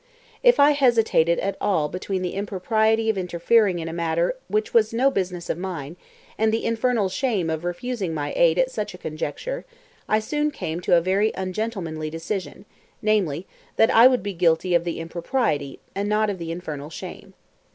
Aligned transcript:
If 0.41 0.59
I 0.59 0.71
hesitated 0.71 1.37
at 1.41 1.55
all 1.61 1.87
between 1.87 2.23
the 2.23 2.33
"impropriety" 2.33 3.07
of 3.11 3.19
interfering 3.19 3.77
in 3.77 3.87
a 3.87 3.93
matter 3.93 4.35
which 4.47 4.73
was 4.73 4.95
no 4.95 5.11
business 5.11 5.47
of 5.47 5.59
mine 5.59 5.95
and 6.39 6.51
the 6.51 6.65
"infernal 6.65 7.07
shame" 7.07 7.51
of 7.51 7.63
refusing 7.63 8.11
my 8.11 8.33
aid 8.35 8.57
at 8.57 8.71
such 8.71 8.95
a 8.95 8.97
conjecture, 8.97 9.63
I 10.09 10.17
soon 10.17 10.49
came 10.49 10.79
to 10.81 10.95
a 10.95 11.01
very 11.01 11.31
ungentlemanly 11.35 12.09
decision, 12.09 12.65
namely, 13.03 13.45
that 13.75 13.91
I 13.91 14.07
would 14.07 14.23
be 14.23 14.33
guilty 14.33 14.73
of 14.73 14.85
the 14.85 14.99
"impropriety," 14.99 15.77
and 15.93 16.09
not 16.09 16.31
of 16.31 16.39
the 16.39 16.51
"infernal 16.51 16.89
shame." 16.89 17.35